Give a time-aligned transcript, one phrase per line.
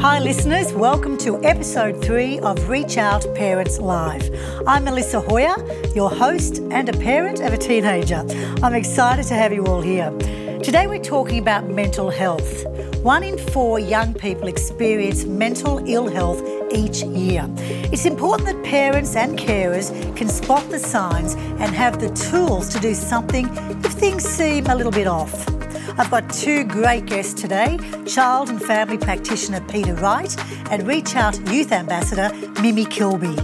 [0.00, 0.72] Hi, listeners.
[0.72, 4.30] Welcome to episode three of Reach Out Parents Live.
[4.68, 5.56] I'm Melissa Hoyer,
[5.96, 8.24] your host and a parent of a teenager.
[8.62, 10.12] I'm excited to have you all here.
[10.60, 12.64] Today, we're talking about mental health.
[13.02, 16.40] One in four young people experience mental ill health
[16.74, 17.46] each year.
[17.92, 22.80] It's important that parents and carers can spot the signs and have the tools to
[22.80, 23.48] do something
[23.84, 25.48] if things seem a little bit off.
[25.96, 30.36] I've got two great guests today child and family practitioner Peter Wright
[30.70, 32.30] and Reach Out Youth Ambassador
[32.60, 33.36] Mimi Kilby.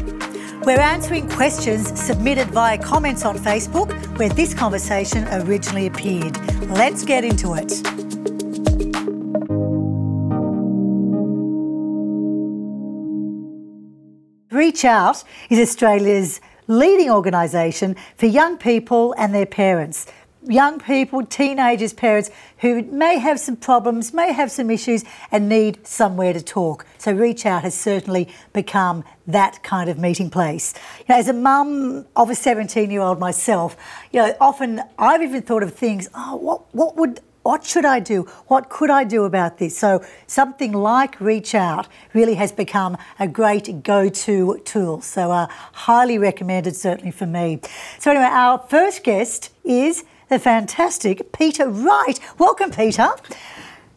[0.64, 6.36] We're answering questions submitted via comments on Facebook where this conversation originally appeared.
[6.69, 8.09] Let's get into it.
[14.60, 20.05] Reach Out is Australia's leading organisation for young people and their parents.
[20.46, 25.86] Young people, teenagers, parents who may have some problems, may have some issues, and need
[25.86, 26.84] somewhere to talk.
[26.98, 30.75] So, Reach Out has certainly become that kind of meeting place.
[30.98, 33.78] You know, as a mum of a 17 year old myself,
[34.12, 38.00] you know, often I've even thought of things, oh, what, what would what should I
[38.00, 38.22] do?
[38.48, 39.77] What could I do about this?
[39.77, 45.00] So, something like Reach Out really has become a great go to tool.
[45.00, 47.60] So, uh, highly recommended, certainly for me.
[47.98, 52.20] So, anyway, our first guest is the fantastic Peter Wright.
[52.38, 53.08] Welcome, Peter.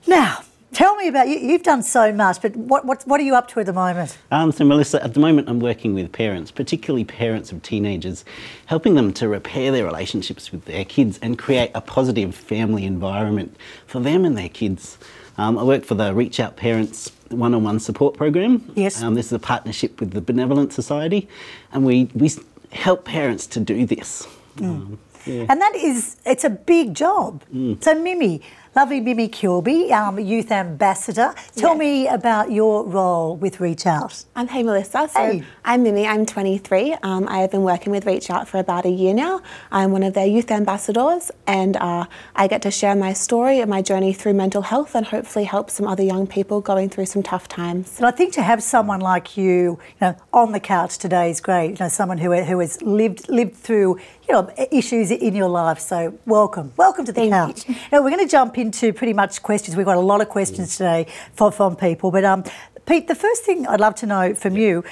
[0.07, 0.39] Now,
[0.73, 1.37] Tell me about you.
[1.37, 4.17] You've done so much, but what, what, what are you up to at the moment?
[4.31, 8.25] Um, so, Melissa, at the moment, I'm working with parents, particularly parents of teenagers,
[8.65, 13.55] helping them to repair their relationships with their kids and create a positive family environment
[13.85, 14.97] for them and their kids.
[15.37, 18.71] Um, I work for the Reach Out Parents one on one support program.
[18.75, 19.01] Yes.
[19.01, 21.27] Um, this is a partnership with the Benevolent Society,
[21.71, 22.31] and we, we
[22.71, 24.27] help parents to do this.
[24.57, 24.65] Mm.
[24.65, 25.45] Um, yeah.
[25.49, 27.43] And that is, it's a big job.
[27.53, 27.83] Mm.
[27.83, 28.41] So, Mimi,
[28.75, 31.33] lovely Mimi Kilby, um, Youth Ambassador.
[31.55, 31.77] Tell yes.
[31.77, 34.25] me about your role with Reach Out.
[34.35, 35.07] I'm Hey Melissa.
[35.13, 35.43] So hey.
[35.63, 36.93] I'm Mimi, I'm 23.
[37.03, 39.41] Um, I have been working with Reach Out for about a year now.
[39.71, 43.69] I'm one of their Youth Ambassadors and uh, I get to share my story and
[43.69, 47.21] my journey through mental health and hopefully help some other young people going through some
[47.21, 47.97] tough times.
[47.97, 51.41] And I think to have someone like you, you know, on the couch today is
[51.41, 51.71] great.
[51.71, 55.79] You know, someone who, who has lived, lived through you know, issues in your life.
[55.79, 57.67] So welcome, welcome to the Thank couch.
[57.91, 59.75] Now we're going to jump into pretty much questions.
[59.75, 62.09] We've got a lot of questions today from, from people.
[62.11, 62.43] But um,
[62.85, 64.83] Pete, the first thing I'd love to know from you,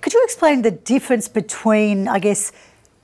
[0.00, 2.52] could you explain the difference between, I guess,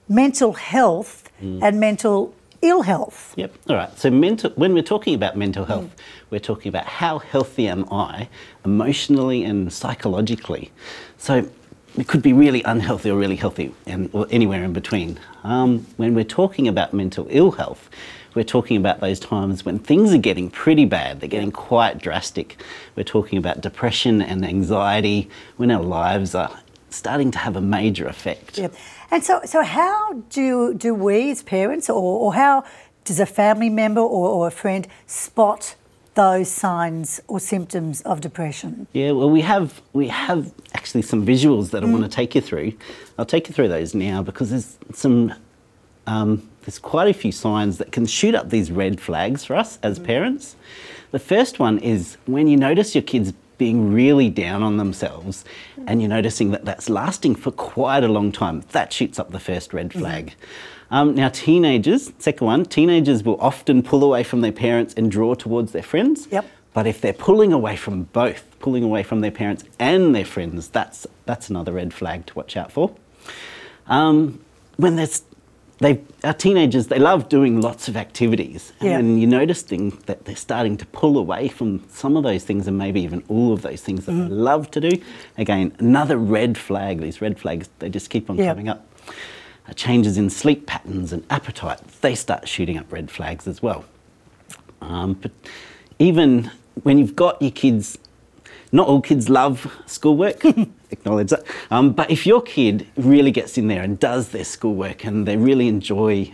[0.08, 1.60] mental health mm.
[1.62, 3.32] and mental ill health.
[3.36, 3.54] Yep.
[3.68, 3.98] All right.
[3.98, 6.00] So mental, when we're talking about mental health, mm.
[6.30, 8.28] we're talking about how healthy am I
[8.64, 10.70] emotionally and psychologically.
[11.16, 11.48] So
[11.98, 15.18] it could be really unhealthy or really healthy, and or anywhere in between.
[15.44, 17.90] Um, when we're talking about mental ill health,
[18.34, 22.62] we're talking about those times when things are getting pretty bad, they're getting quite drastic.
[22.96, 28.06] We're talking about depression and anxiety when our lives are starting to have a major
[28.06, 28.58] effect.
[28.58, 28.74] Yep.
[29.10, 32.64] And so, so how do, do we as parents, or, or how
[33.04, 35.74] does a family member or, or a friend spot
[36.20, 38.86] those signs or symptoms of depression?
[38.92, 42.42] Yeah, well, we have we have actually some visuals that I want to take you
[42.42, 42.74] through.
[43.16, 45.32] I'll take you through those now because there's some
[46.06, 49.78] um, there's quite a few signs that can shoot up these red flags for us
[49.82, 50.04] as mm.
[50.04, 50.56] parents.
[51.10, 55.44] The first one is when you notice your kids being really down on themselves
[55.76, 55.84] mm.
[55.86, 58.62] and you're noticing that that's lasting for quite a long time.
[58.70, 60.28] That shoots up the first red flag.
[60.90, 60.96] Mm.
[60.96, 65.34] Um, now, teenagers, second one, teenagers will often pull away from their parents and draw
[65.34, 66.26] towards their friends.
[66.32, 66.46] Yep.
[66.72, 70.68] But if they're pulling away from both, pulling away from their parents and their friends,
[70.68, 72.94] that's, that's another red flag to watch out for.
[73.88, 74.40] Um,
[74.78, 75.22] when there's
[75.80, 79.20] they our teenagers they love doing lots of activities and yeah.
[79.20, 82.76] you notice things that they're starting to pull away from some of those things and
[82.76, 84.28] maybe even all of those things that mm.
[84.28, 84.90] they love to do
[85.38, 88.46] again another red flag these red flags they just keep on yeah.
[88.46, 88.86] coming up
[89.70, 93.84] uh, changes in sleep patterns and appetite, they start shooting up red flags as well.
[94.80, 95.30] Um, but
[95.98, 96.50] even
[96.82, 97.98] when you've got your kids,
[98.72, 100.44] not all kids love schoolwork,
[100.90, 101.44] acknowledge that.
[101.70, 105.36] Um, but if your kid really gets in there and does their schoolwork and they
[105.36, 106.32] really enjoy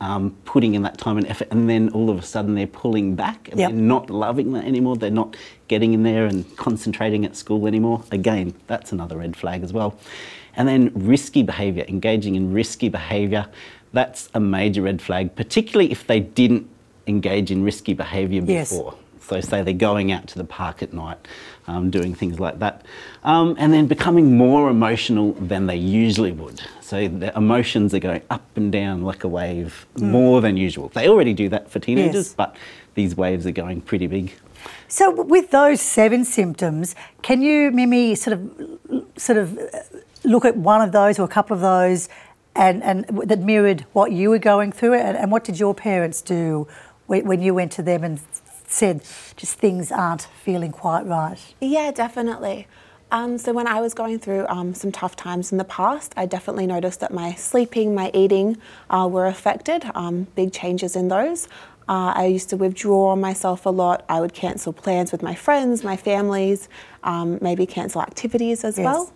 [0.00, 3.14] um, putting in that time and effort, and then all of a sudden they're pulling
[3.14, 3.70] back and yep.
[3.70, 4.96] they're not loving that anymore.
[4.96, 5.36] They're not
[5.68, 8.02] getting in there and concentrating at school anymore.
[8.10, 9.98] Again, that's another red flag as well.
[10.56, 13.46] And then risky behaviour, engaging in risky behaviour,
[13.92, 16.68] that's a major red flag, particularly if they didn't
[17.06, 18.78] engage in risky behaviour yes.
[19.22, 21.16] So, say they're going out to the park at night,
[21.66, 22.84] um, doing things like that,
[23.24, 26.60] um, and then becoming more emotional than they usually would.
[26.80, 30.88] So, the emotions are going up and down like a wave more than usual.
[30.88, 32.34] They already do that for teenagers, Yes.
[32.34, 32.56] but
[32.94, 34.34] these waves are going pretty big.
[34.88, 39.78] So, with those seven symptoms, can you, Mimi, sort of, sort of uh,
[40.24, 42.08] look at one of those or a couple of those,
[42.54, 46.20] and, and that mirrored what you were going through, and, and what did your parents
[46.20, 46.68] do
[47.06, 48.20] when, when you went to them and
[48.72, 49.02] said,
[49.36, 51.38] just things aren't feeling quite right?
[51.60, 52.66] Yeah, definitely.
[53.10, 56.24] Um, so when I was going through um, some tough times in the past, I
[56.24, 58.56] definitely noticed that my sleeping, my eating
[58.88, 59.84] uh, were affected.
[59.94, 61.46] Um, big changes in those.
[61.88, 64.04] Uh, I used to withdraw myself a lot.
[64.08, 66.68] I would cancel plans with my friends, my families,
[67.04, 68.84] um, maybe cancel activities as Yes.
[68.86, 69.12] well.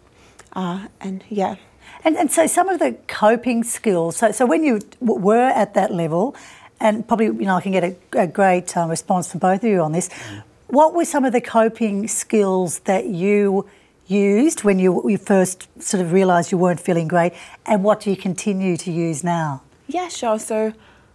[0.52, 1.56] Uh, and yeah,
[2.04, 4.16] And, and so some of the coping skills.
[4.16, 6.34] So, so when you w- were at that level,
[6.80, 9.70] and probably you know I can get a, a great um, response from both of
[9.70, 10.10] you on this.
[10.68, 13.68] What were some of the coping skills that you
[14.08, 17.32] used when you, you first sort of realised you weren't feeling great,
[17.66, 19.62] and what do you continue to use now?
[19.88, 20.38] yeah, sure.
[20.38, 20.72] So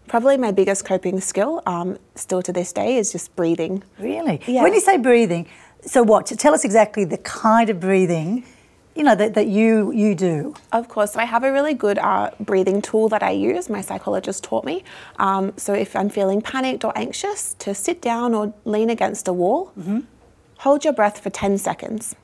[0.08, 3.84] probably my biggest coping skill, um, still to this day, is just breathing.
[4.00, 4.42] Really?
[4.48, 4.64] Yeah.
[4.64, 5.48] When you say breathing,
[5.82, 6.28] so what?
[6.28, 8.46] Tell us exactly the kind of breathing,
[8.96, 10.54] you know, that, that you you do.
[10.72, 13.70] Of course, I have a really good uh, breathing tool that I use.
[13.70, 14.84] My psychologist taught me.
[15.18, 19.34] Um, so if I'm feeling panicked or anxious, to sit down or lean against a
[19.34, 19.72] wall,
[20.58, 22.16] hold your breath for 10 seconds.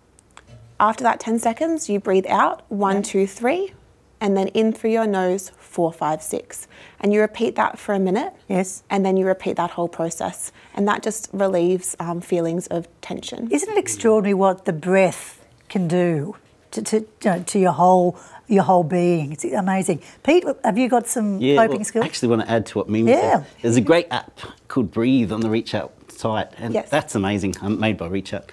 [0.79, 3.73] After that 10 seconds, you breathe out one, two, three,
[4.21, 6.67] and then in through your nose four, five, six.
[6.99, 8.33] And you repeat that for a minute.
[8.47, 8.83] Yes.
[8.89, 10.51] And then you repeat that whole process.
[10.75, 13.49] And that just relieves um, feelings of tension.
[13.51, 16.35] Isn't it extraordinary what the breath can do
[16.71, 18.17] to, to, you know, to your whole
[18.47, 19.33] your whole being?
[19.33, 20.01] It's amazing.
[20.23, 22.03] Pete, have you got some Yeah, coping well, skills?
[22.03, 23.39] I actually want to add to what Mimi Yeah.
[23.39, 23.45] said.
[23.61, 26.89] There's a great app called Breathe on the Reach Out site, and Yes.
[26.89, 27.55] that's amazing.
[27.61, 28.49] I'm made by Reach Out.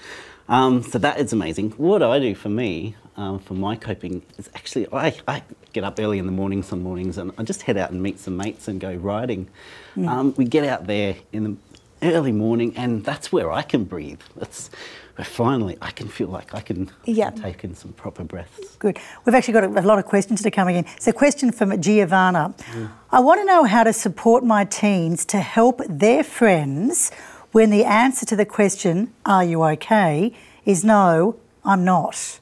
[0.48, 1.70] Um, so that is amazing.
[1.76, 5.98] What I do for me, um, for my coping, is actually I, I get up
[5.98, 8.68] early in the morning some mornings and I just head out and meet some mates
[8.68, 9.48] and go riding.
[9.94, 10.08] Hmm.
[10.08, 11.56] Um, we get out there in the
[12.02, 14.20] early morning, and that's where I can breathe.
[14.36, 14.68] That's
[15.16, 17.30] where finally I can feel like I can Yeah.
[17.30, 18.76] take in some proper breaths.
[18.78, 18.98] Good.
[19.24, 20.84] We've actually got a, lot of questions that are coming in.
[21.06, 22.54] A question from Giovanna.
[23.12, 27.10] I want to know how to support my teens to help their friends
[27.52, 30.32] when the answer to the question, Are you okay?
[30.64, 32.40] is no, I'm not.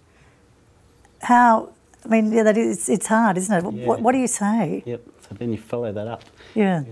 [1.22, 1.70] How,
[2.04, 3.74] I mean, yeah, that is, it's hard, isn't it?
[3.74, 3.86] Yeah.
[3.86, 4.82] What, what do you say?
[4.86, 5.02] Yep.
[5.28, 6.22] So then you follow that up.
[6.54, 6.84] Yeah.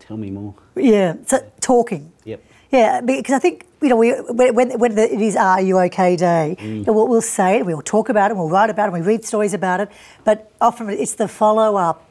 [0.00, 0.54] Tell me more.
[0.76, 1.14] Yeah.
[1.26, 2.12] So talking.
[2.24, 2.42] Yep.
[2.70, 5.78] Yeah, because I think you know we when when, when the, it is Are You
[5.80, 6.86] Okay Day, Mm.
[6.86, 9.54] we'll, we'll say it, we'll talk about it, we'll write about it, we read stories
[9.54, 9.88] about it,
[10.24, 12.08] but often it's the follow up.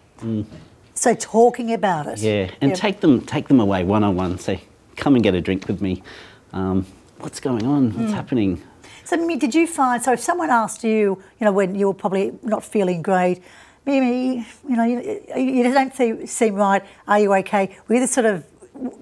[0.94, 2.20] So talking about it.
[2.20, 2.24] Mm.
[2.24, 4.38] Yeah, and take them take them away one on one.
[4.38, 4.64] Say,
[4.98, 6.04] come and get a drink with me.
[6.52, 6.86] Um,
[7.20, 7.92] what's going on?
[7.98, 8.62] What's happening?
[9.06, 11.94] So, Mimi, did you find so if someone asked you, you know, when you were
[11.94, 13.42] probably not feeling great,
[13.86, 16.84] Mimi, you know, you, you don't see, seem right.
[17.08, 17.76] Are you okay?
[17.88, 18.44] Were you the sort of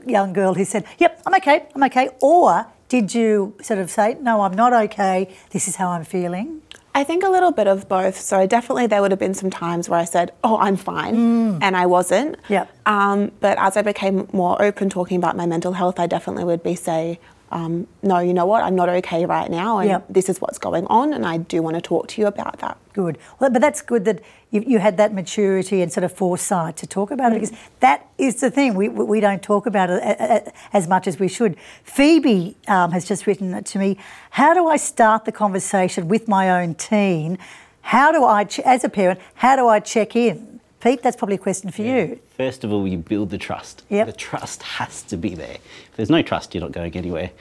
[0.05, 4.17] young girl who said, "Yep, I'm okay, I'm okay," or did you sort of say,
[4.21, 5.29] "No, I'm not okay.
[5.51, 6.61] This is how I'm feeling"?
[6.95, 8.19] I think a little bit of both.
[8.19, 11.77] So definitely there would have been some times where I said, "Oh, I'm fine," and
[11.77, 12.37] I wasn't.
[12.49, 12.65] Yep.
[12.87, 16.63] Um, but as I became more open talking about my mental health, I definitely would
[16.63, 17.19] be say,
[17.51, 18.63] um, "No, you know what?
[18.63, 20.05] I'm not okay right now, and Yep.
[20.09, 22.77] this is what's going on, and I do want to talk to you about that."
[22.93, 23.17] Good.
[23.39, 26.87] Well, but that's good that you, you had that maturity and sort of foresight to
[26.87, 28.75] talk about it because that is the thing.
[28.75, 31.57] We, we don't talk about it as much as we should.
[31.83, 33.97] Phoebe um, has just written to me
[34.31, 37.37] How do I start the conversation with my own teen?
[37.81, 40.56] How do I, as a parent, how do I check in?
[40.87, 42.17] Pete, that's probably a question for you.
[42.37, 43.83] First of all, you build the trust.
[43.89, 44.07] Yep.
[44.07, 45.57] The trust has to be there.
[45.89, 47.31] If there's no trust, you're not going anywhere.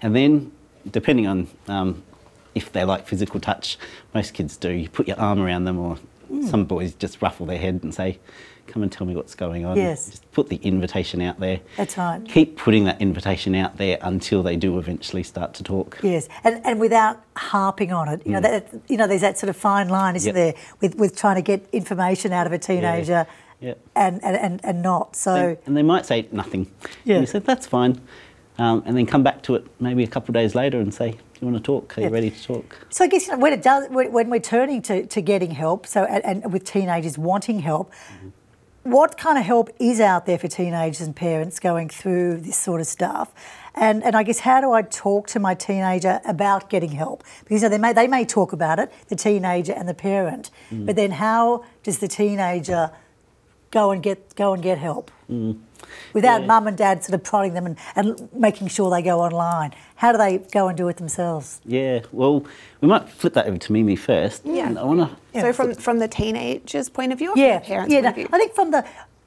[0.00, 0.52] And then,
[0.90, 2.02] depending on um,
[2.54, 3.76] if they like physical touch,
[4.14, 4.70] most kids do.
[4.70, 6.46] You put your arm around them, or Hmm.
[6.46, 8.18] some boys just ruffle their head and say,
[8.66, 10.10] "Come and tell me what's going on." Yes.
[10.10, 11.60] Just put the invitation out there.
[11.76, 12.20] That's right.
[12.26, 15.98] Keep putting that invitation out there until they do eventually start to talk.
[16.02, 19.50] Yes, and, and without harping on it, you know that you know there's that sort
[19.50, 20.36] of fine line, isn't Mm.
[20.36, 20.54] Yep.
[20.54, 23.26] there, with with trying to get information out of a teenager,
[23.60, 23.78] Yep.
[23.94, 25.16] and, and, and and not.
[25.16, 26.70] So They- and they might say nothing.
[27.04, 27.16] Yeah.
[27.16, 28.00] And you said, that's fine.
[28.56, 31.10] Um, and then come back to it maybe a couple of days later and say,
[31.10, 31.98] do you want to talk?
[31.98, 32.06] Are Yeah.
[32.06, 32.86] you ready to talk?
[32.88, 35.88] So I guess you know, when it does, when we're turning to, to getting help,
[35.88, 37.90] so and, and with teenagers wanting help,
[38.84, 42.80] what kind of help is out there for teenagers and parents going through this sort
[42.80, 43.32] of stuff?
[43.74, 47.24] And and I guess how do I talk to my teenager about getting help?
[47.42, 50.50] Because you know, they may they may talk about it, the teenager and the parent,
[50.70, 50.86] mm.
[50.86, 52.92] but then how does the teenager
[53.70, 55.10] go and get go and get help?
[55.28, 55.58] Mm.
[56.12, 56.46] Without Yeah.
[56.46, 59.72] mum and dad sort of prodding them and, and making sure they go online?
[59.96, 61.60] How do they go and do it themselves?
[61.64, 62.44] Yeah, well,
[62.80, 64.42] we might flip that over to Mimi first.
[64.44, 64.66] Yeah.
[64.68, 65.40] And I want to.
[65.40, 68.00] So from from the teenager's point of view, or from Yeah, the parents' yeah.
[68.00, 68.28] point no, of view?
[68.32, 68.84] I think from the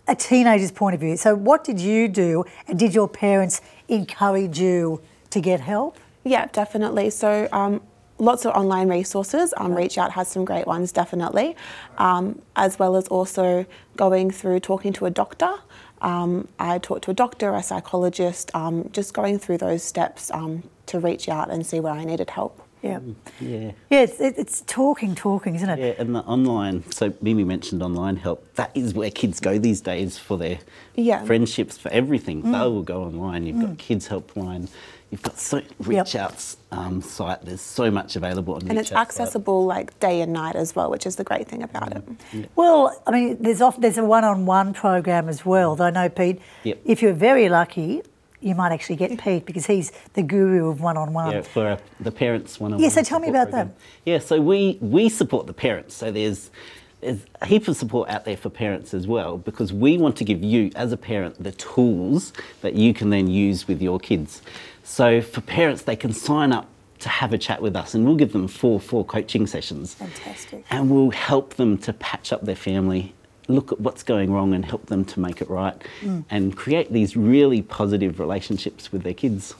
[0.09, 1.17] a teenager's point of view.
[1.17, 5.97] So, what did you do, and did your parents encourage you to get help?
[6.23, 7.09] Yeah, definitely.
[7.09, 7.81] So um,
[8.17, 9.53] lots of online resources.
[9.57, 11.55] Um, Reach Out has some great ones, definitely,
[11.97, 15.55] um, as well as also going through talking to a doctor.
[16.01, 20.63] Um, I talked to a doctor, a psychologist, um, just going through those steps um,
[20.87, 22.61] to reach out and see where I needed help.
[22.83, 22.99] Yeah,
[23.41, 23.71] Yeah.
[23.89, 24.01] yeah.
[24.01, 25.79] It's, it's talking, talking, isn't it?
[25.79, 28.53] Yeah, and the online, so Mimi mentioned online help.
[28.53, 30.59] That is where kids go these days for their
[30.95, 31.23] Yeah.
[31.25, 32.43] friendships, for everything.
[32.43, 32.51] Mm.
[32.51, 33.47] They will go online.
[33.47, 34.69] You've got Kids Helpline.
[35.09, 37.41] You've got so Reach Out's um, site.
[37.43, 39.21] There's so much available on And Reach it's Out's site.
[39.21, 42.49] accessible like day and night as well, which is the great thing about it.
[42.57, 45.75] Well, I mean, there's often there's a one-on-one program as well.
[45.77, 46.79] Though I know Pete, Yep.
[46.83, 48.01] if you're very lucky,
[48.41, 51.31] you might actually get Pete because he's the guru of one-on-one.
[51.31, 52.83] Yeah, for uh, the parents one-on-one.
[52.83, 53.69] Yeah, so tell me about that.
[54.05, 55.95] Yeah, so we we support the parents.
[55.95, 56.51] So there's
[56.99, 60.23] there's a heap of support out there for parents as well because we want to
[60.25, 64.41] give you as a parent the tools that you can then use with your kids.
[64.87, 66.65] So for parents, they can sign up
[66.99, 69.93] to have a chat with us, and we'll give them four four coaching sessions.
[69.95, 70.63] Fantastic.
[70.71, 73.13] And we'll help them to patch up their family,
[73.49, 76.23] look at what's going wrong, and help them to make it right, Mm.
[76.29, 79.53] and create these really positive relationships with their kids.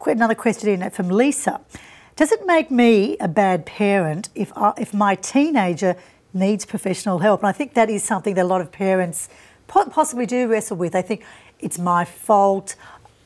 [0.00, 1.60] Qu- Another question in from Lisa.
[2.16, 5.94] Does it make me a bad parent if, I, if my teenager
[6.34, 7.40] needs professional help?
[7.40, 9.28] And I think that is something that a lot of parents
[9.68, 10.92] possibly do wrestle with.
[10.92, 11.22] They think
[11.60, 12.74] it's my fault.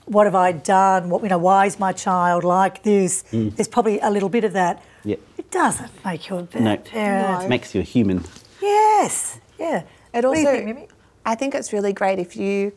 [0.07, 1.09] What have I done?
[1.09, 3.23] What, you know, why is my child like this?
[3.33, 4.83] There's probably a little bit of that.
[5.05, 5.21] Yep.
[5.39, 7.39] It doesn't make you a bad No, parent.
[7.41, 7.47] No.
[7.47, 8.25] it makes you a human.
[8.61, 9.39] Yes.
[9.59, 9.83] Yeah.
[10.13, 10.89] It What do you also, think, Mimi?
[11.25, 12.73] I think it's really great if you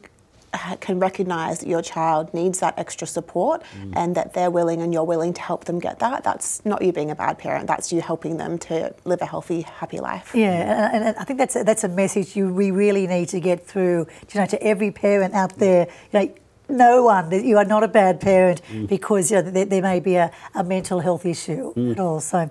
[0.53, 3.93] uh, can recognise that your child needs that extra support Mm.
[3.95, 6.23] and that they're willing and you're willing to help them get that.
[6.23, 7.67] That's not you being a bad parent.
[7.67, 10.31] That's you helping them to live a healthy, happy life.
[10.33, 13.41] Yeah, and, and I think that's a, that's a message you we really need to
[13.41, 14.07] get through.
[14.33, 15.87] You know, to every parent out there.
[16.13, 16.35] You know,
[16.69, 18.87] no one you are not a bad parent mm.
[18.87, 21.99] because you know there, there may be a, a mental health issue at mm.
[21.99, 22.19] all.
[22.19, 22.49] So,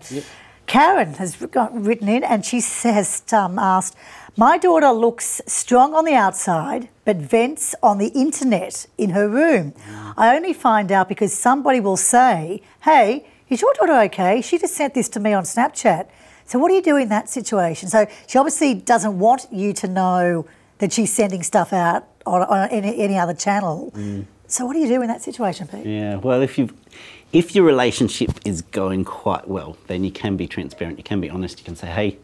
[0.66, 3.96] Karen has got written in, and she has um, asked,
[4.36, 9.72] "My daughter looks strong on the outside, but vents on the internet in her room.
[9.72, 10.14] Mm.
[10.16, 14.40] I only find out because somebody will say, "Hey, is your daughter okay?
[14.40, 16.08] She just sent this to me on Snapchat."
[16.46, 17.88] So what do you do in that situation?
[17.88, 20.46] So she obviously doesn't want you to know
[20.78, 23.92] that she's sending stuff out on, on any, any other channel.
[23.94, 24.26] Mm.
[24.46, 25.86] So what do you do in that situation, Pete?
[25.86, 26.70] Yeah, well, if you
[27.32, 30.98] if your relationship is going quite well, then you can be transparent.
[30.98, 31.58] You can be honest.
[31.58, 32.18] You can say, "Hey,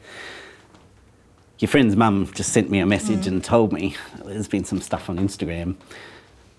[1.58, 3.28] your friend's mum just sent me a message mm.
[3.28, 5.74] and told me there's been some stuff on Instagram.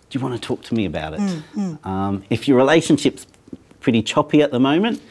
[0.09, 1.21] Do you want to talk to me about it?"
[1.55, 3.25] Mm, um, if your relationship's
[3.79, 5.01] pretty choppy at the moment,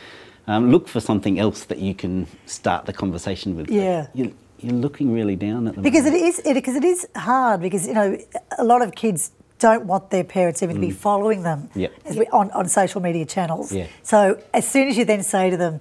[0.52, 3.70] um, look for something else that you can start the conversation with.
[3.70, 4.06] Yeah.
[4.14, 6.22] you, you're looking really down at the Because moment.
[6.24, 8.16] is it, because it is hard because you know
[8.58, 11.92] a lot of kids don't want their parents even to be following them Yep.
[12.04, 13.72] as we- on, on social media channels.
[13.72, 13.86] Yeah.
[14.02, 15.80] So as soon as you then say to them,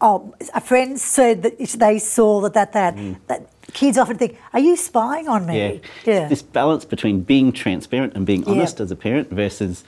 [0.00, 2.94] "Oh, a friend said that they saw that that that,"
[3.26, 3.40] that
[3.72, 6.28] kids often think, "Are you spying on me?" Yeah.
[6.28, 8.52] This balance between being transparent and being Yeah.
[8.52, 9.84] honest as a parent versus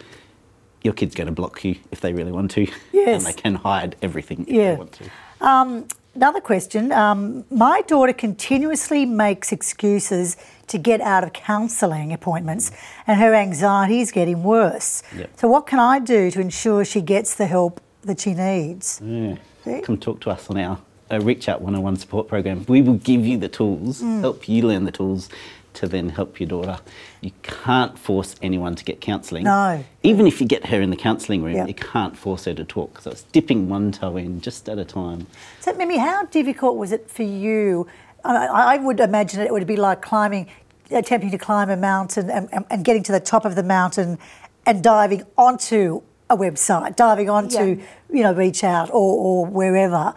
[0.82, 2.66] your kid's going to block you if they really want to.
[2.92, 3.24] Yes.
[3.24, 4.70] And they can hide everything if Yeah.
[4.72, 5.04] they want to.
[5.46, 6.92] Um, another question.
[6.92, 10.36] Um, my daughter continuously makes excuses
[10.68, 12.70] to get out of counselling appointments,
[13.06, 15.02] and her anxiety is getting worse.
[15.16, 15.30] Yep.
[15.36, 19.00] So, what can I do to ensure she gets the help that she needs?
[19.04, 19.36] Yeah.
[19.64, 19.80] See?
[19.82, 20.78] Come talk to us on our
[21.10, 22.64] uh, Reach Out 101 support program.
[22.68, 24.20] We will give you the tools, Mm.
[24.20, 25.28] help you learn the tools
[25.74, 26.78] to then help your daughter.
[27.20, 29.44] You can't force anyone to get counselling.
[29.44, 29.84] No.
[30.02, 31.68] Even if you get her in the counselling room, Yep.
[31.68, 33.00] you can't force her to talk.
[33.00, 35.26] So it's dipping one toe in just at a time.
[35.60, 37.86] So, Mimi, how difficult was it for you?
[38.24, 40.48] I, I would imagine it would be like climbing,
[40.90, 44.18] attempting to climb a mountain and, and, and getting to the top of the mountain
[44.66, 47.84] and diving onto a website, diving onto, Yeah.
[48.12, 50.14] you know, Reach Out or, or wherever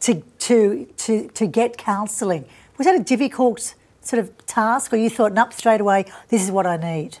[0.00, 2.44] to, to, to, to get counselling.
[2.76, 3.74] Was that a difficult
[4.08, 7.18] sort of task or you thought, nope, straight away, this is what I need?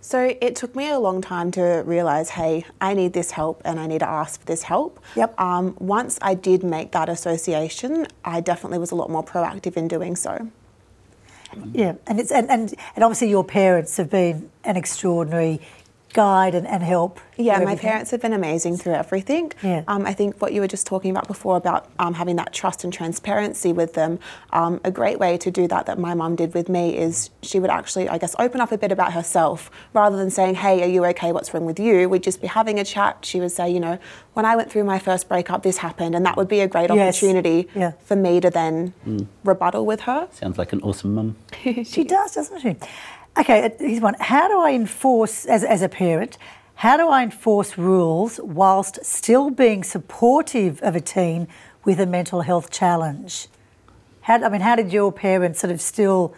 [0.00, 3.78] So it took me a long time to realise, hey, I need this help and
[3.78, 5.00] I need to ask for this help.
[5.16, 5.38] Yep.
[5.38, 9.86] Um, once I did make that association, I definitely was a lot more proactive in
[9.86, 10.50] doing so.
[11.72, 15.60] Yeah, and it's and, and, and obviously your parents have been an extraordinary
[16.14, 17.20] guide and, and help.
[17.36, 19.52] Yeah, my parents have been amazing through everything.
[19.62, 19.82] Yeah.
[19.88, 22.84] Um, I think what you were just talking about before about um, having that trust
[22.84, 24.20] and transparency with them,
[24.52, 27.58] um, a great way to do that that my mum did with me is she
[27.58, 30.88] would actually, I guess, open up a bit about herself rather than saying, hey, are
[30.88, 31.32] you okay?
[31.32, 32.08] What's wrong with you?
[32.08, 33.18] We'd just be having a chat.
[33.22, 33.98] She would say, you know,
[34.34, 36.14] when I went through my first breakup, this happened.
[36.14, 37.16] And that would be a great Yes.
[37.16, 37.92] opportunity Yeah.
[38.04, 38.94] for me to then
[39.42, 40.28] rebuttal with her.
[40.32, 41.36] Sounds like an awesome mum.
[41.84, 42.76] She does, doesn't she?
[43.36, 44.14] Okay, uh, here's one.
[44.20, 46.38] How do I enforce, as, as a parent,
[46.76, 51.48] how do I enforce rules whilst still being supportive of a teen
[51.84, 53.48] with a mental health challenge?
[54.22, 56.34] How, I mean, how did your parents sort of still,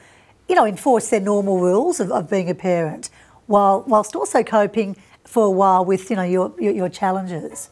[0.49, 3.11] you know, enforce their normal rules of, of being a parent
[3.47, 7.71] while whilst also coping for a while with, you know, your, your, your challenges?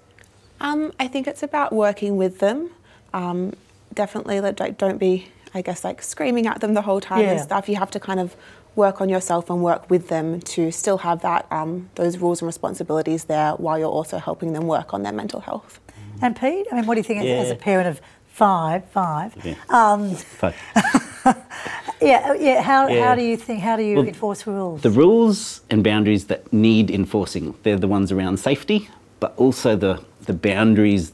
[0.61, 2.71] Um, I think it's about working with them.
[3.13, 3.55] Um,
[3.93, 7.41] definitely, like, don't, don't be, I guess, like screaming at them the whole time and
[7.41, 7.69] stuff.
[7.69, 8.37] You have to kind of
[8.77, 12.47] work on yourself and work with them to still have that um, those rules and
[12.47, 15.81] responsibilities there while you're also helping them work on their mental health.
[16.23, 19.35] And Pete, I mean, what do you think as, as a parent of five, five?
[19.45, 19.55] Yeah.
[19.69, 20.55] Um, But
[22.01, 22.63] yeah, uh, yeah.
[22.63, 23.61] How, how do you think?
[23.61, 24.83] How do you Well, enforce rules?
[24.83, 28.89] the rules and boundaries that need enforcing, they're the ones around safety,
[29.21, 31.13] but also the, the boundaries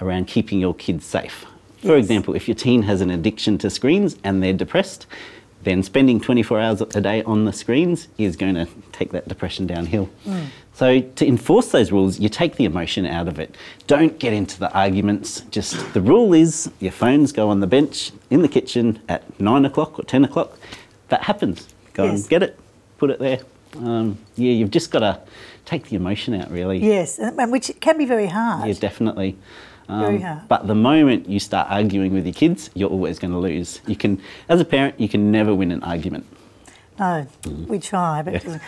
[0.00, 1.44] around keeping your kids safe.
[1.82, 5.06] For example, if your teen has an addiction to screens and they're depressed,
[5.64, 9.66] then spending 24 hours a day on the screens is going to take that depression
[9.66, 10.08] downhill.
[10.74, 13.56] So, to enforce those rules, you take the emotion out of it.
[13.86, 15.42] Don't get into the arguments.
[15.50, 19.64] Just the rule is your phones go on the bench in the kitchen at nine
[19.64, 20.58] o'clock or 10 o'clock.
[21.08, 21.68] That happens.
[21.92, 22.20] Go Yes.
[22.22, 22.58] and get it,
[22.98, 23.38] put it there.
[23.76, 25.20] Um, yeah, you've just got to
[25.64, 26.78] take the emotion out, really.
[26.78, 28.66] Yes, and and which can be very hard.
[28.68, 29.36] Yeah, definitely.
[29.88, 30.40] Um.
[30.48, 33.80] But the moment you start arguing with your kids, you're always going to lose.
[33.86, 36.26] You can, as a parent, you can never win an argument.
[36.98, 37.26] No,
[37.66, 38.58] we try, but Yeah.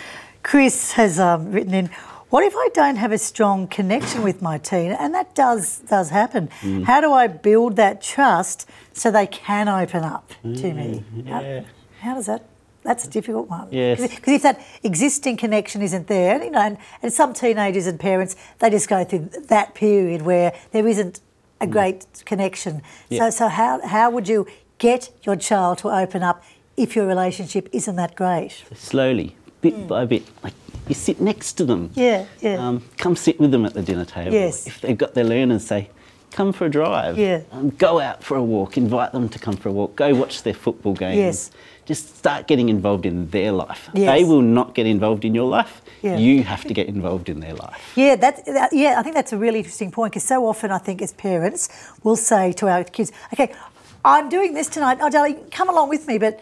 [0.42, 1.90] Chris has um, written in.
[2.30, 4.90] What if I don't have a strong connection with my teen?
[4.92, 6.48] And that does does happen.
[6.62, 6.84] Mm.
[6.84, 11.04] How do I build that trust so they can open up to me?
[11.28, 11.62] How- yeah.
[12.00, 12.44] How, does that?
[12.86, 13.68] That's a difficult one.
[13.70, 14.00] Yes.
[14.00, 18.36] Because if that existing connection isn't there, you know, and, and some teenagers and parents
[18.60, 21.20] they just go through that period where there isn't
[21.60, 22.82] a great connection.
[23.08, 23.18] Yeah.
[23.18, 24.46] So so how how would you
[24.78, 26.44] get your child to open up
[26.76, 28.64] if your relationship isn't that great?
[28.74, 30.54] Slowly, bit by bit, like
[30.88, 31.90] you sit next to them.
[31.94, 32.66] Yeah, yeah.
[32.66, 34.32] Um, come sit with them at the dinner table.
[34.32, 34.66] Yes.
[34.66, 35.90] If they've got their learners, say,
[36.30, 37.18] come for a drive.
[37.18, 37.40] Yeah.
[37.50, 38.76] Um, go out for a walk.
[38.76, 39.96] Invite them to come for a walk.
[39.96, 41.16] Go watch their football games.
[41.16, 41.50] Yes.
[41.86, 43.88] Just start getting involved in their life.
[43.94, 44.12] Yes.
[44.12, 45.82] They will not get involved in your life.
[46.02, 46.18] Yeah.
[46.18, 47.92] You have to get involved in their life.
[47.96, 50.78] Yeah, that, that yeah, I think that's a really interesting point because so often I
[50.78, 51.68] think as parents
[52.02, 53.54] we'll say to our kids, "Okay,
[54.04, 54.98] I'm doing this tonight.
[55.00, 56.40] Oh, darling, come along with me," but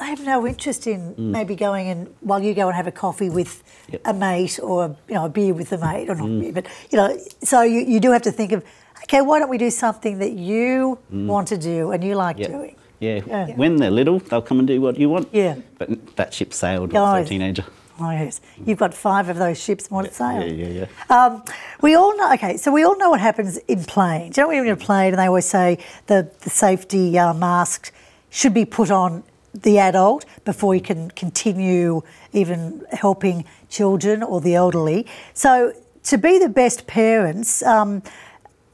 [0.00, 1.18] they have no interest in mm.
[1.18, 4.00] maybe going and while you go and have a coffee with Yep.
[4.04, 6.40] a mate or you know a beer with a mate or not mm.
[6.40, 8.64] beer, but you know, so you, you do have to think of,
[9.04, 11.26] okay, why don't we do something that you mm.
[11.26, 12.48] want to do and you like Yeah.
[12.48, 12.76] doing?
[13.00, 13.22] Yeah.
[13.26, 13.56] Yeah.
[13.56, 15.28] When they're little, they'll come and do what you want.
[15.32, 15.56] Yeah.
[15.78, 17.64] But that ship sailed once they're a teenager.
[18.02, 20.42] Oh yes, you've got five of those ships more to sail.
[20.46, 21.14] Yeah, yeah, yeah.
[21.14, 21.44] Um,
[21.82, 22.32] we all know.
[22.32, 24.38] Okay, so we all know what happens in planes.
[24.38, 27.34] You know, when you're in a plane, and they always say the the safety uh,
[27.34, 27.92] mask
[28.30, 32.00] should be put on the adult before you can continue
[32.32, 35.06] even helping children or the elderly.
[35.34, 37.62] So to be the best parents.
[37.62, 38.02] Um,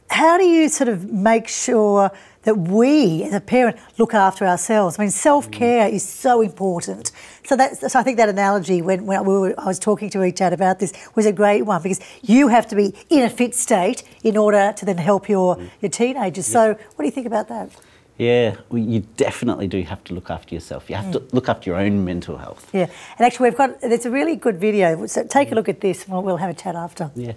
[0.08, 2.12] how do you sort of make sure
[2.46, 4.98] that we as a parent look after ourselves?
[4.98, 7.10] I mean, self care is so important.
[7.44, 10.24] So that's so I think that analogy when, when we were, I was talking to
[10.24, 13.30] each other about this was a great one because you have to be in a
[13.30, 16.46] fit state in order to then help your, your teenagers.
[16.46, 17.70] So what do you think about that?
[18.16, 20.88] Yeah, well, you definitely do have to look after yourself.
[20.88, 21.32] You have to mm.
[21.34, 22.70] look after your own mental health.
[22.72, 22.86] Yeah,
[23.18, 25.04] and actually we've got there's a really good video.
[25.06, 25.56] So take a mm.
[25.56, 27.10] look at this, and we'll, we'll have a chat after.
[27.14, 27.32] Yeah.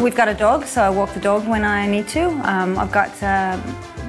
[0.00, 2.30] We've got a dog, so I walk the dog when I need to.
[2.50, 3.60] Um, I've got, uh,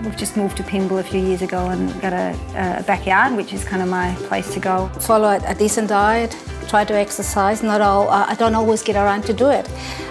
[0.06, 2.34] we've just moved to Pymble a few years ago and got a,
[2.80, 4.88] a backyard, which is kind of my place to go.
[5.02, 6.34] follow a decent diet,
[6.70, 7.62] try to exercise.
[7.62, 9.70] Not all, uh, I don't always get around to do it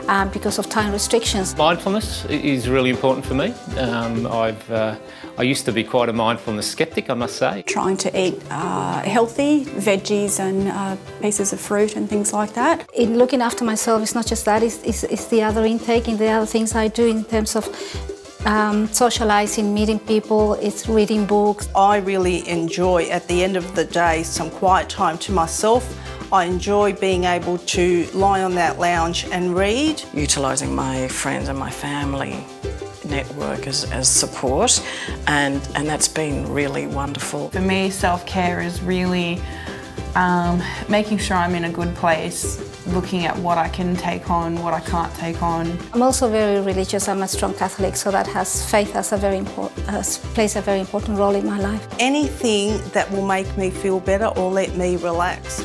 [0.09, 1.57] um, because of time restrictions.
[1.57, 3.55] Mindfulness is really important for me.
[3.79, 4.97] Um, I've, uh,
[5.41, 7.63] I used to be quite a mindfulness skeptic, I must say.
[7.63, 12.87] trying to eat uh, healthy veggies and uh, pieces of fruit and things like that.
[12.93, 16.19] In looking after myself, it's not just that, it's, it's, it's the other intake and
[16.19, 17.67] the other things I do in terms of
[18.45, 21.71] um, socializing, meeting people, it's reading books.
[21.75, 25.83] I really enjoy, at the end of the day, some quiet time to myself.
[26.31, 30.03] I enjoy being able to lie on that lounge and read.
[30.13, 32.45] utilising my friends and my family
[33.11, 34.83] network as, as support
[35.27, 37.51] and, and that's been really wonderful.
[37.51, 39.41] For me, self care is really
[40.15, 44.57] um, making sure I'm in a good place, looking at what I can take on,
[44.63, 45.79] what I can't take on.
[45.93, 47.09] I'm also very religious.
[47.09, 50.03] I'm a strong Catholic, so that has faith as a very important uh,
[50.35, 51.87] plays a very important role in my life.
[51.99, 55.65] Anything that will make me feel better or let me relax.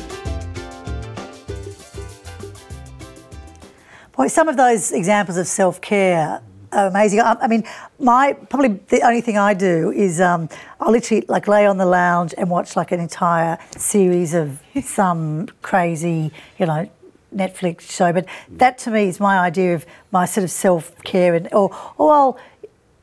[4.12, 7.20] Boy, some of those examples of self care are amazing.
[7.20, 7.64] I, I, mean,
[7.98, 10.48] my probably the only thing I do is um,
[10.80, 15.48] I literally like lay on the lounge and watch like an entire series of some
[15.62, 16.90] crazy, you know,
[17.34, 18.12] Netflix show.
[18.12, 21.76] But that to me is my idea of my sort of self care, and or
[21.98, 22.38] or I'll.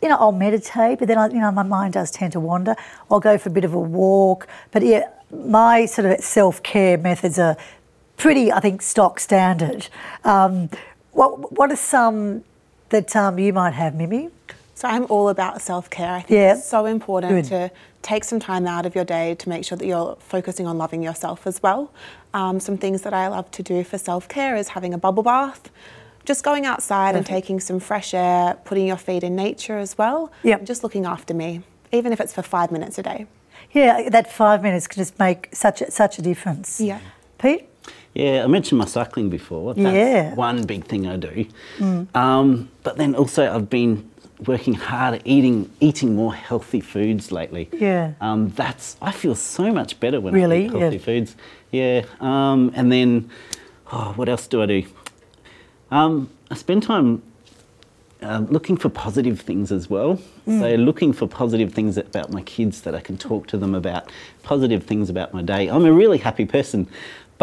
[0.01, 2.75] You know, I'll meditate, but then I, you know my mind does tend to wander.
[3.09, 6.97] I'll go for a bit of a walk, but yeah, my sort of self care
[6.97, 7.55] methods are
[8.17, 9.87] pretty, I think, stock standard.
[10.25, 10.69] Um,
[11.11, 12.43] what What are some
[12.93, 14.29] that um, you might have, Mimi?
[14.75, 16.13] So I'm all about self care.
[16.13, 16.53] I think yeah.
[16.53, 17.45] it's so important Good.
[17.45, 17.71] to
[18.03, 21.01] take some time out of your day to make sure that you're focusing on loving
[21.01, 21.91] yourself as well.
[22.33, 25.23] Um, some things that I love to do for self care is having a bubble
[25.23, 25.71] bath.
[26.25, 27.29] Just going outside Perfect.
[27.29, 30.31] and taking some fresh air, putting your feet in nature as well.
[30.43, 30.63] Yep.
[30.63, 33.25] Just looking after me, even if it's for five minutes a day.
[33.71, 36.79] Yeah, that five minutes can just make such a, such a difference.
[36.79, 36.99] Yeah.
[37.39, 37.67] Pete?
[38.13, 39.73] Yeah, I mentioned my cycling before.
[39.73, 40.35] That's yeah.
[40.35, 41.45] one big thing I do.
[41.79, 42.15] Mm.
[42.15, 44.09] Um, but then also I've been
[44.45, 47.69] working hard at eating eating more healthy foods lately.
[47.73, 48.13] Yeah.
[48.21, 50.63] Um, that's I feel so much better when really?
[50.63, 51.01] I eat healthy yeah.
[51.01, 51.35] foods.
[51.71, 52.05] Yeah.
[52.19, 53.29] Um, and then,
[53.91, 54.83] oh, what else do I do?
[55.89, 57.23] Um, I spend time
[58.21, 60.19] uh, looking for positive things as well.
[60.47, 60.59] Mm.
[60.59, 64.11] So looking for positive things about my kids that I can talk to them about,
[64.43, 65.67] positive things about my day.
[65.67, 66.87] I'm a really happy person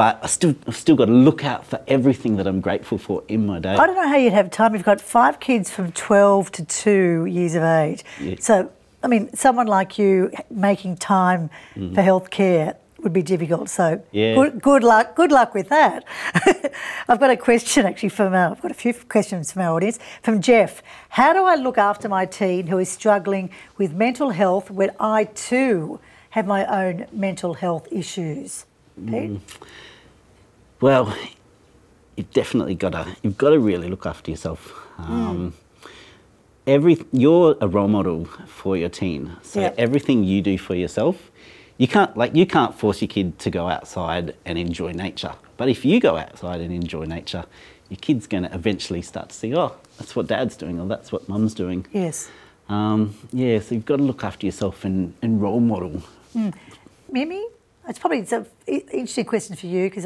[0.01, 3.23] but I still, I've still got to look out for everything that I'm grateful for
[3.29, 3.75] in my day.
[3.75, 4.73] I don't know how you'd have time.
[4.73, 8.03] You've got five kids from 12 to 2 years of age.
[8.19, 8.37] Yeah.
[8.41, 11.95] So, I mean, someone like you making time mm.
[11.95, 13.69] for healthcare would be difficult.
[13.69, 14.37] So, yeah.
[14.37, 15.17] good, good luck.
[15.17, 16.07] Good luck with that.
[17.07, 18.33] I've got a question actually from.
[18.33, 19.99] Uh, I've got a few questions from our audience.
[20.23, 24.71] From Jeff, how do I look after my teen who is struggling with mental health
[24.71, 28.65] when I too have my own mental health issues?
[28.97, 29.33] Pete?
[29.33, 29.41] Mm.
[30.81, 31.15] Well,
[32.17, 34.75] you've definitely got to you've got to really look after yourself.
[34.99, 35.91] Um, mm.
[36.67, 39.75] Every you're a role model for your teen, so yep.
[39.79, 41.31] everything you do for yourself,
[41.79, 45.35] you can't like you can't force your kid to go outside and enjoy nature.
[45.57, 47.45] But if you go outside and enjoy nature,
[47.91, 51.13] your kid's going to eventually start to see, oh, that's what dad's doing, or that's
[51.13, 51.87] what mum's doing.
[51.93, 52.31] Yes.
[52.69, 56.03] Um, yeah, so you've got to look after yourself and, and role model.
[56.35, 56.55] Mm.
[57.11, 57.45] Mimi,
[57.89, 60.05] it's probably it's an interesting question for you because,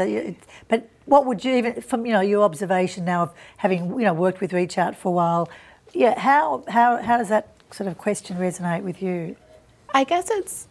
[0.68, 4.14] but what would you even from you know your observation now of having you know
[4.14, 5.50] worked with Reach Out for a while,
[5.92, 9.36] yeah, how how how does that sort of question resonate with you?
[9.92, 10.68] I guess it's.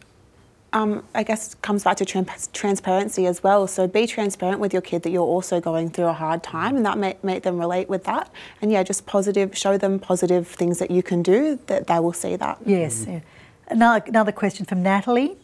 [0.72, 3.68] Um, I guess it comes back to trans- transparency as well.
[3.68, 6.84] So be transparent with your kid that you're also going through a hard time, and
[6.84, 8.28] that may make them relate with that.
[8.60, 12.12] And yeah, just positive, show them positive things that you can do that they will
[12.12, 12.58] see that.
[12.66, 13.06] Yes.
[13.08, 13.20] Yeah.
[13.68, 15.36] Another, another question from Natalie.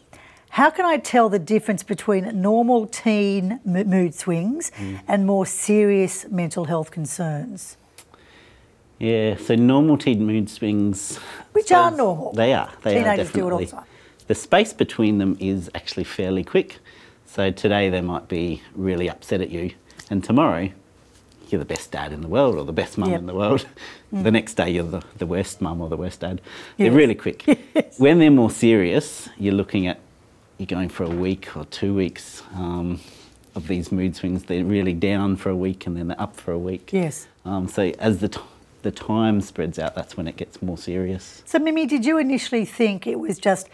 [0.51, 4.99] How can I tell the difference between normal teen mood swings mm.
[5.07, 7.77] and more serious mental health concerns?
[8.99, 11.15] Yeah, so normal teen mood swings.
[11.53, 12.33] Which are normal.
[12.33, 12.69] They are.
[12.83, 13.65] They Teenagers are definitely.
[13.65, 14.27] do it all the.
[14.27, 16.79] The space between them is actually fairly quick.
[17.27, 19.71] So today they might be really upset at you,
[20.09, 20.69] and tomorrow
[21.47, 23.19] you're the best dad in the world or the best mum yep.
[23.19, 23.65] in the world.
[24.13, 24.23] Mm.
[24.23, 26.41] The next day you're the, the worst mum or the worst dad.
[26.41, 26.89] Yes.
[26.89, 27.47] They're really quick.
[27.73, 27.97] yes.
[27.97, 30.00] When they're more serious, you're looking at
[30.61, 32.99] you're going for a week or two weeks um,
[33.55, 34.43] of these mood swings.
[34.43, 36.93] They're really down for a week and then they're up for a week.
[36.93, 37.27] Yes.
[37.45, 38.41] Um, so as the, t-
[38.83, 41.41] the time spreads out, that's when it gets more serious.
[41.47, 43.69] So, Mimi, did you initially think it was just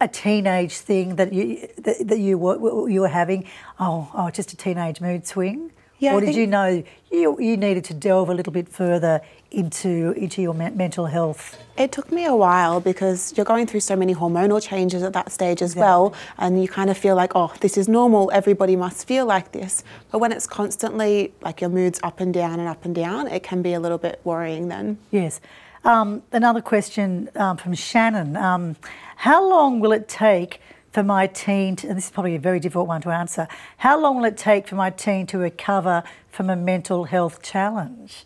[0.00, 3.46] a teenage thing that you that, that you were you were having?
[3.78, 5.72] Oh, oh, just a teenage mood swing.
[6.00, 6.82] Yeah, or did you know
[7.12, 11.62] you, you needed to delve a little bit further into into your me- mental health?
[11.76, 15.30] It took me a while because you're going through so many hormonal changes at that
[15.30, 15.82] stage as exactly.
[15.82, 18.30] well, and you kind of feel like, oh, this is normal.
[18.32, 19.84] Everybody must feel like this.
[20.10, 23.42] But when it's constantly like your moods up and down and up and down, it
[23.42, 24.98] can be a little bit worrying then.
[25.10, 25.40] Yes.
[25.84, 28.76] Um, another question um, from Shannon: um,
[29.16, 30.62] How long will it take?
[30.90, 33.46] For my teen, to, and this is probably a very difficult one to answer,
[33.78, 38.24] how long will it take for my teen to recover from a mental health challenge?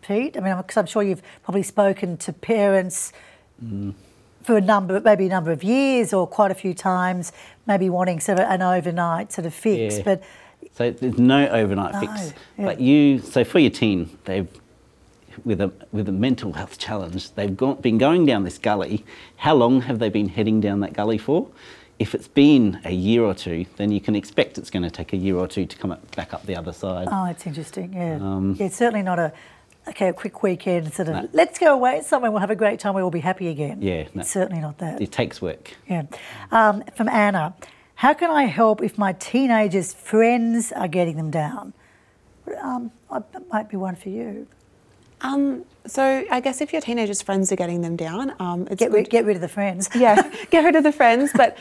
[0.00, 3.12] Pete, I mean, because I'm sure you've probably spoken to parents
[3.62, 3.92] mm.
[4.42, 7.32] for a number, maybe a number of years or quite a few times,
[7.66, 10.02] maybe wanting sort of an overnight sort of fix, yeah.
[10.04, 10.22] but.
[10.74, 12.32] So there's no overnight no, fix.
[12.56, 12.64] Yeah.
[12.66, 14.48] But you, so for your teen, they've
[15.44, 19.04] with a with a mental health challenge, they've gone, been going down this gully.
[19.36, 21.48] How long have they been heading down that gully for?
[21.98, 25.12] If it's been a year or two, then you can expect it's going to take
[25.12, 27.08] a year or two to come up, back up the other side.
[27.10, 27.94] Oh, it's interesting.
[27.94, 28.16] Yeah.
[28.16, 29.32] Um, yeah, it's certainly not a
[29.88, 32.94] okay, a quick weekend sort of let's go away somewhere, we'll have a great time,
[32.94, 33.80] we'll all be happy again.
[33.80, 34.20] Yeah, no.
[34.22, 35.00] It's certainly not that.
[35.00, 35.72] It takes work.
[35.88, 36.02] Yeah.
[36.50, 37.54] Um, from Anna,
[37.94, 41.72] how can I help if my teenagers' friends are getting them down?
[42.60, 44.46] Um, that might be one for you.
[45.22, 48.90] Um, so I guess if your teenagers' friends are getting them down, um, it's Get,
[48.90, 48.94] good.
[48.96, 49.88] rid, get rid of the friends.
[49.94, 51.56] yeah, get rid of the friends, but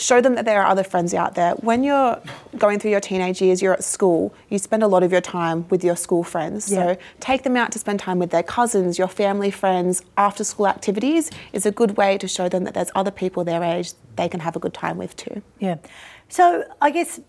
[0.00, 1.52] show them that there are other friends out there.
[1.54, 2.20] When you're
[2.58, 5.66] going through your teenage years, you're at school, you spend a lot of your time
[5.68, 6.70] with your school friends.
[6.70, 6.94] Yeah.
[6.94, 10.02] So take them out to spend time with their cousins, your family friends.
[10.16, 13.62] After school activities is a good way to show them that there's other people their
[13.62, 15.42] age they can have a good time with too.
[15.58, 15.76] Yeah.
[16.28, 17.20] So I guess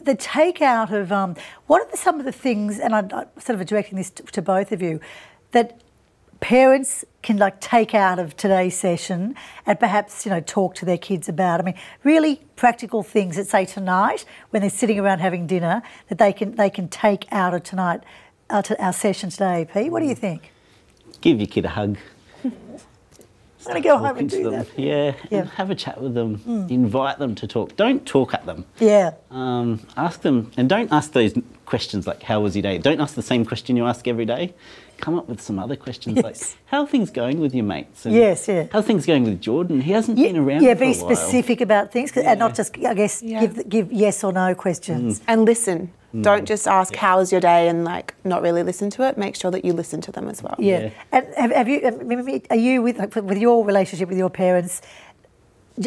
[0.00, 3.66] the takeout of um, what are the, some of the things, and I'm sort of
[3.66, 5.00] directing this to, to both of you,
[5.52, 5.80] that
[6.44, 10.98] parents can like take out of today's session and perhaps you know talk to their
[10.98, 11.58] kids about.
[11.58, 16.18] I mean, really practical things that say tonight when they're sitting around having dinner that
[16.18, 18.02] they can they can take out of tonight,
[18.50, 19.66] uh, to our session today.
[19.72, 20.50] Pete, what do you think?
[21.22, 21.96] Give your kid a hug.
[22.44, 22.50] I'm
[23.72, 24.52] going to go home and do them.
[24.52, 24.78] that.
[24.78, 25.44] Yeah, Yeah.
[25.56, 26.40] have a chat with them.
[26.40, 26.70] Mm.
[26.70, 27.74] Invite them to talk.
[27.76, 28.66] Don't talk at them.
[28.78, 29.12] Yeah.
[29.30, 31.32] Um, ask them, and don't ask those
[31.64, 34.52] questions like "How was your day?" Don't ask the same question you ask every day.
[34.98, 38.14] Come up with some other questions like "How are things going with your mates?" And
[38.14, 38.66] Yes, yeah.
[38.72, 39.80] How are things going with Jordan?
[39.80, 40.62] He hasn't Yeah, been around.
[40.62, 41.14] yeah, for be a while.
[41.16, 43.40] specific about things 'cause- and not just, I guess, Yeah.
[43.40, 45.20] give give yes or no questions.
[45.26, 45.90] And listen.
[46.14, 46.22] Mm.
[46.22, 49.18] Don't just ask how was your day and like not really listen to it.
[49.18, 50.54] Make sure that you listen to them as well.
[50.60, 50.90] Yeah.
[51.10, 51.80] And have, have you?
[51.84, 54.80] um, Are you with like, with your relationship with your parents?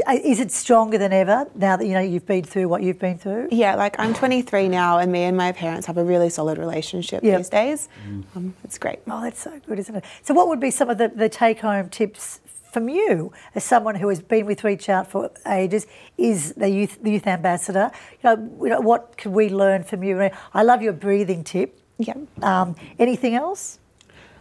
[0.05, 2.99] Uh, Is it stronger than ever now that you know you've been through what you've
[2.99, 3.47] been through?
[3.51, 7.23] Yeah, like I'm 23 now, and me and my parents have a really solid relationship
[7.23, 7.37] Yep.
[7.37, 7.89] these days.
[8.35, 8.99] Um, it's great.
[9.07, 10.03] Oh, that's so good, isn't it?
[10.23, 13.95] So, what would be some of the, the take home tips from you as someone
[13.95, 17.89] who has been with Reach Out for ages, is the youth the youth ambassador?
[18.21, 20.29] You know, you know what can we learn from you?
[20.53, 21.79] I love your breathing tip.
[21.97, 22.15] Yeah.
[22.41, 23.79] Um, anything else?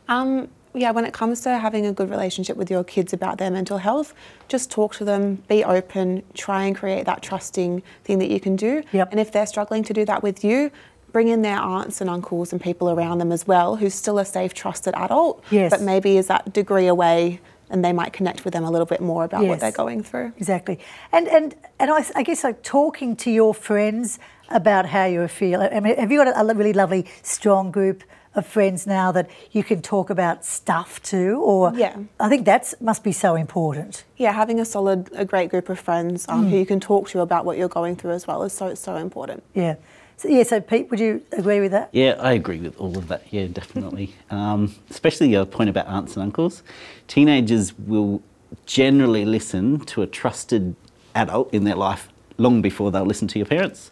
[0.08, 3.50] Um, yeah, when it comes to having a good relationship with your kids about their
[3.50, 4.14] mental health,
[4.48, 8.56] just talk to them, be open, try and create that trusting thing that you can
[8.56, 8.82] do.
[8.92, 9.08] Yep.
[9.10, 10.70] And if they're struggling to do that with you,
[11.12, 14.24] bring in their aunts and uncles and people around them as well who's still a
[14.24, 15.70] safe, trusted adult, Yes.
[15.70, 19.00] but maybe is that degree away and they might connect with them a little bit
[19.00, 19.48] more about Yes.
[19.48, 20.32] what they're going through.
[20.36, 20.78] Exactly.
[21.12, 24.18] And and and I, I guess like talking to your friends
[24.50, 25.60] about how you feel.
[25.62, 28.04] I mean, have you got a, a really lovely, strong group
[28.36, 31.40] of friends now that you can talk about stuff to?
[31.42, 31.96] Or Yeah.
[32.20, 34.04] I think that's must be so important.
[34.16, 36.50] Yeah, having a solid, a great group of friends um, Mm.
[36.50, 38.96] who you can talk to about what you're going through as well is so so
[38.96, 39.42] important.
[39.54, 39.76] Yeah.
[40.18, 40.44] So, yeah.
[40.44, 41.88] So Pete, would you agree with that?
[41.92, 43.22] Yeah, I agree with all of that.
[43.30, 44.14] Yeah, definitely.
[44.30, 46.62] um, especially your point about aunts and uncles.
[47.08, 48.22] Teenagers will
[48.66, 50.74] generally listen to a trusted
[51.14, 53.90] adult in their life long before they'll listen to your parents.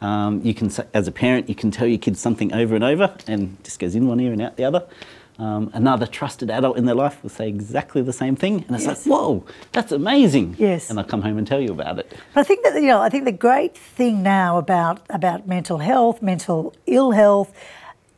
[0.00, 3.14] Um, you can, as a parent, you can tell your kids something over and over,
[3.26, 4.86] and just goes in one ear and out the other.
[5.38, 8.84] Um, another trusted adult in their life will say exactly the same thing, and it's
[8.86, 9.06] Yes.
[9.06, 10.54] like, whoa, that's amazing.
[10.58, 10.90] Yes.
[10.90, 12.12] And I'll come home and tell you about it.
[12.34, 15.78] But I think that you know, I think the great thing now about about mental
[15.78, 17.54] health, mental ill health,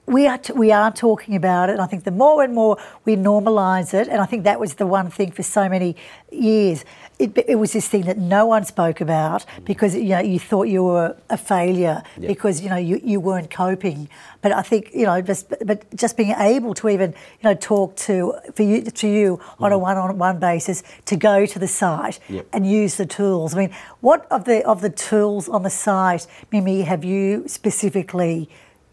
[0.07, 1.75] we are t- we are talking about it.
[1.75, 4.75] And I think the more and more we normalise it, and I think that was
[4.75, 5.95] the one thing for so many
[6.31, 6.85] years.
[7.21, 10.65] It, it was this thing that no one spoke about because you know you thought
[10.65, 12.27] you were a failure Yeah.
[12.27, 14.09] because you know you, you weren't coping.
[14.41, 17.11] But I think you know just but just being able to even
[17.41, 21.17] you know talk to for you to you on a one on one basis to
[21.17, 22.47] go to the site Yep.
[22.53, 23.55] and use the tools.
[23.55, 28.49] I mean, what of the of the tools on the site, Mimi, have you specifically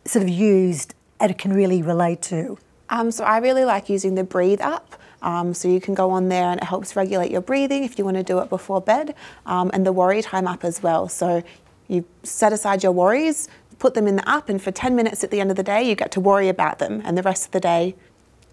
[0.06, 2.58] sort of used and it can really relate to?
[2.90, 4.96] Um, so I really like using the Breathe app.
[5.22, 8.06] Um, so you can go on there and it helps regulate your breathing if you
[8.06, 11.10] want to do it before bed, um, and the Worry Time app as well.
[11.10, 11.44] So
[11.88, 15.32] you set aside your worries, put them in the app, and for 10 minutes at
[15.32, 17.52] the end of the day, you get to worry about them, and the rest of
[17.52, 17.96] the day,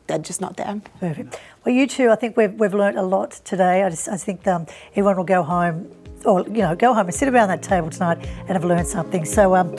[0.07, 0.81] they're just not there.
[1.01, 1.39] Perfect.
[1.65, 3.83] Well, you two, I think we've, we've learnt a lot today.
[3.83, 5.91] I just I think um, everyone will go home,
[6.25, 9.25] or you know, go home and sit around that table tonight and have learned something.
[9.25, 9.77] So, um,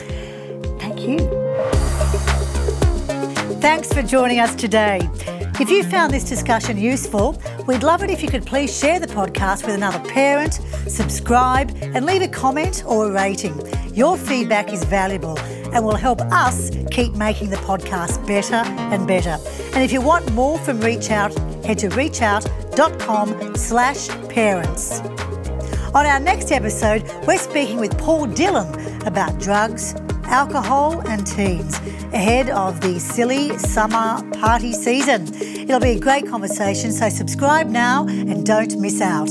[0.78, 1.37] thank you.
[3.68, 4.98] Thanks for joining us today.
[5.60, 9.06] If you found this discussion useful, we'd love it if you could please share the
[9.06, 10.54] podcast with another parent,
[10.86, 13.60] subscribe, and leave a comment or a rating.
[13.92, 15.38] Your feedback is valuable
[15.74, 19.36] and will help us keep making the podcast better and better.
[19.74, 25.00] And if you want more from Reach Out, head to reachout.com slash parents.
[25.94, 29.94] On our next episode, we're speaking with Paul Dillon about drugs,
[30.28, 31.78] alcohol, and teens
[32.12, 35.26] ahead of the silly summer party season.
[35.42, 39.30] It'll be a great conversation, so subscribe now and don't miss out.